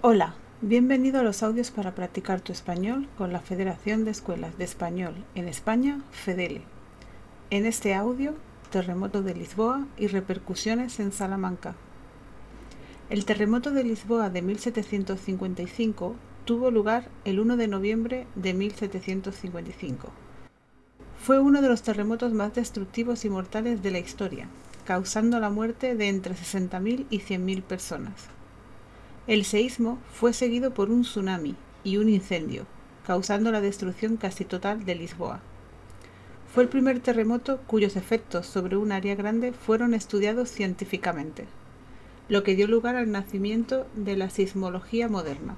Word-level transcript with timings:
Hola, 0.00 0.36
bienvenido 0.60 1.18
a 1.18 1.22
los 1.24 1.42
audios 1.42 1.72
para 1.72 1.96
practicar 1.96 2.40
tu 2.40 2.52
español 2.52 3.08
con 3.18 3.32
la 3.32 3.40
Federación 3.40 4.04
de 4.04 4.12
Escuelas 4.12 4.56
de 4.56 4.62
Español 4.62 5.24
en 5.34 5.48
España, 5.48 6.04
FEDELE. 6.12 6.62
En 7.50 7.66
este 7.66 7.96
audio, 7.96 8.34
terremoto 8.70 9.24
de 9.24 9.34
Lisboa 9.34 9.88
y 9.96 10.06
repercusiones 10.06 11.00
en 11.00 11.10
Salamanca. 11.10 11.74
El 13.10 13.24
terremoto 13.24 13.72
de 13.72 13.82
Lisboa 13.82 14.30
de 14.30 14.40
1755 14.40 16.14
tuvo 16.44 16.70
lugar 16.70 17.08
el 17.24 17.40
1 17.40 17.56
de 17.56 17.66
noviembre 17.66 18.28
de 18.36 18.54
1755. 18.54 20.12
Fue 21.20 21.40
uno 21.40 21.60
de 21.60 21.68
los 21.68 21.82
terremotos 21.82 22.32
más 22.32 22.54
destructivos 22.54 23.24
y 23.24 23.30
mortales 23.30 23.82
de 23.82 23.90
la 23.90 23.98
historia, 23.98 24.46
causando 24.84 25.40
la 25.40 25.50
muerte 25.50 25.96
de 25.96 26.08
entre 26.08 26.36
60.000 26.36 27.06
y 27.10 27.18
100.000 27.18 27.62
personas. 27.64 28.37
El 29.28 29.44
seísmo 29.44 29.98
fue 30.10 30.32
seguido 30.32 30.72
por 30.72 30.88
un 30.88 31.02
tsunami 31.02 31.54
y 31.84 31.98
un 31.98 32.08
incendio, 32.08 32.64
causando 33.06 33.52
la 33.52 33.60
destrucción 33.60 34.16
casi 34.16 34.46
total 34.46 34.86
de 34.86 34.94
Lisboa. 34.94 35.40
Fue 36.50 36.62
el 36.62 36.70
primer 36.70 37.00
terremoto 37.00 37.60
cuyos 37.66 37.96
efectos 37.96 38.46
sobre 38.46 38.78
un 38.78 38.90
área 38.90 39.14
grande 39.16 39.52
fueron 39.52 39.92
estudiados 39.92 40.48
científicamente, 40.48 41.44
lo 42.30 42.42
que 42.42 42.56
dio 42.56 42.66
lugar 42.68 42.96
al 42.96 43.12
nacimiento 43.12 43.86
de 43.94 44.16
la 44.16 44.30
sismología 44.30 45.08
moderna. 45.08 45.56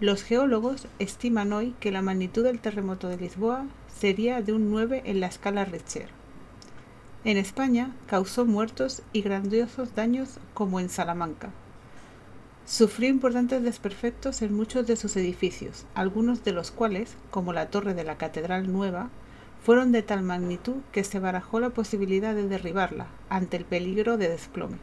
Los 0.00 0.22
geólogos 0.22 0.86
estiman 0.98 1.52
hoy 1.52 1.74
que 1.80 1.92
la 1.92 2.00
magnitud 2.00 2.42
del 2.42 2.58
terremoto 2.58 3.08
de 3.08 3.18
Lisboa 3.18 3.66
sería 3.94 4.40
de 4.40 4.54
un 4.54 4.70
9 4.70 5.02
en 5.04 5.20
la 5.20 5.26
escala 5.26 5.66
Richter. 5.66 6.08
En 7.24 7.36
España 7.36 7.94
causó 8.06 8.46
muertos 8.46 9.02
y 9.12 9.20
grandiosos 9.20 9.94
daños 9.94 10.38
como 10.54 10.80
en 10.80 10.88
Salamanca. 10.88 11.50
Sufrió 12.68 13.08
importantes 13.08 13.62
desperfectos 13.62 14.42
en 14.42 14.52
muchos 14.52 14.86
de 14.86 14.96
sus 14.96 15.16
edificios, 15.16 15.86
algunos 15.94 16.44
de 16.44 16.52
los 16.52 16.70
cuales, 16.70 17.16
como 17.30 17.54
la 17.54 17.70
torre 17.70 17.94
de 17.94 18.04
la 18.04 18.18
Catedral 18.18 18.70
Nueva, 18.70 19.08
fueron 19.64 19.90
de 19.90 20.02
tal 20.02 20.22
magnitud 20.22 20.74
que 20.92 21.02
se 21.02 21.18
barajó 21.18 21.60
la 21.60 21.70
posibilidad 21.70 22.34
de 22.34 22.46
derribarla 22.46 23.06
ante 23.30 23.56
el 23.56 23.64
peligro 23.64 24.18
de 24.18 24.28
desplome. 24.28 24.76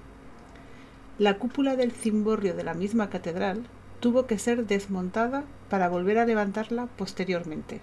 La 1.19 1.37
cúpula 1.37 1.75
del 1.75 1.91
cimborrio 1.91 2.55
de 2.55 2.63
la 2.63 2.73
misma 2.73 3.11
catedral 3.11 3.67
tuvo 3.99 4.25
que 4.25 4.39
ser 4.39 4.65
desmontada 4.65 5.43
para 5.69 5.87
volver 5.87 6.17
a 6.17 6.25
levantarla 6.25 6.87
posteriormente. 6.87 7.81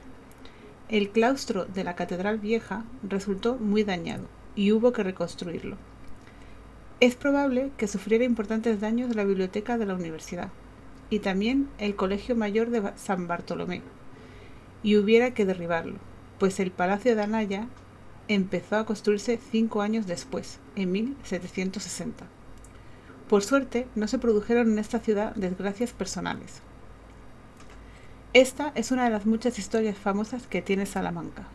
El 0.89 1.11
claustro 1.11 1.65
de 1.65 1.85
la 1.85 1.95
catedral 1.95 2.41
vieja 2.41 2.85
resultó 3.09 3.55
muy 3.55 3.85
dañado 3.85 4.25
y 4.57 4.73
hubo 4.73 4.93
que 4.93 5.05
reconstruirlo. 5.05 5.77
Es 7.03 7.17
probable 7.17 7.73
que 7.77 7.89
sufriera 7.89 8.23
importantes 8.23 8.81
daños 8.81 9.17
la 9.17 9.25
biblioteca 9.25 9.77
de 9.77 9.87
la 9.87 9.95
universidad 9.95 10.51
y 11.11 11.19
también 11.19 11.69
el 11.79 11.97
Colegio 11.97 12.37
Mayor 12.37 12.71
de 12.71 12.93
San 12.95 13.27
Bartolomé, 13.27 13.83
y 14.85 14.97
hubiera 14.97 15.35
que 15.35 15.45
derribarlo, 15.45 15.97
pues 16.39 16.61
el 16.61 16.71
Palacio 16.71 17.17
de 17.17 17.23
Anaya 17.23 17.67
empezó 18.29 18.77
a 18.77 18.87
construirse 18.87 19.41
cinco 19.51 19.83
años 19.83 20.07
después, 20.07 20.61
en 20.77 20.93
1760. 20.93 22.25
Por 23.29 23.43
suerte, 23.43 23.89
no 23.97 24.07
se 24.07 24.21
produjeron 24.21 24.71
en 24.71 24.79
esta 24.79 25.01
ciudad 25.01 25.35
desgracias 25.35 25.91
personales. 25.91 26.63
Esta 28.33 28.71
es 28.77 28.93
una 28.93 29.07
de 29.07 29.11
las 29.11 29.27
muchas 29.27 29.59
historias 29.59 29.99
famosas 29.99 30.47
que 30.47 30.63
tiene 30.63 30.87
Salamanca. 30.87 31.49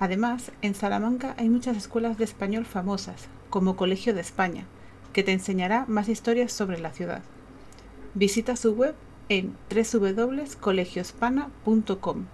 Además, 0.00 0.52
en 0.60 0.74
Salamanca 0.74 1.34
hay 1.38 1.48
muchas 1.48 1.78
escuelas 1.78 2.18
de 2.18 2.24
español 2.24 2.66
famosas, 2.66 3.30
como 3.50 3.76
Colegio 3.76 4.14
de 4.14 4.20
España, 4.20 4.66
que 5.12 5.22
te 5.22 5.32
enseñará 5.32 5.84
más 5.88 6.08
historias 6.08 6.52
sobre 6.52 6.80
la 6.80 6.92
ciudad. 6.92 7.22
Visita 8.14 8.56
su 8.56 8.72
web 8.74 8.94
en 9.28 9.54
www.colegiospana.com. 9.70 12.24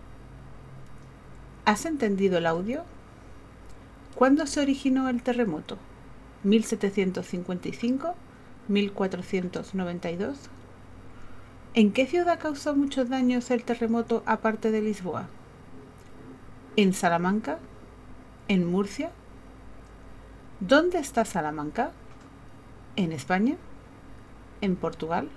¿Has 1.64 1.84
entendido 1.84 2.38
el 2.38 2.46
audio? 2.46 2.84
¿Cuándo 4.14 4.46
se 4.46 4.60
originó 4.60 5.08
el 5.08 5.20
terremoto? 5.22 5.78
¿1755? 6.44 8.14
¿1492? 8.68 10.38
¿En 11.74 11.92
qué 11.92 12.06
ciudad 12.06 12.38
causó 12.38 12.74
muchos 12.74 13.10
daños 13.10 13.50
el 13.50 13.64
terremoto 13.64 14.22
aparte 14.24 14.70
de 14.70 14.80
Lisboa? 14.80 15.28
¿En 16.76 16.94
Salamanca? 16.94 17.58
¿En 18.48 18.64
Murcia? 18.64 19.10
¿Dónde 20.60 20.98
está 20.98 21.26
Salamanca? 21.26 21.90
¿En 22.96 23.12
España? 23.12 23.56
¿En 24.62 24.74
Portugal? 24.74 25.28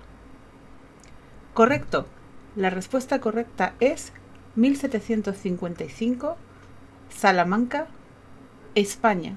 Correcto. 1.52 2.06
La 2.56 2.70
respuesta 2.70 3.20
correcta 3.20 3.74
es 3.80 4.12
1755, 4.56 6.36
Salamanca, 7.10 7.86
España. 8.74 9.36